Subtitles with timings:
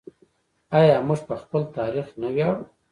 [0.79, 2.63] آیا موږ په خپل تاریخ نه ویاړو؟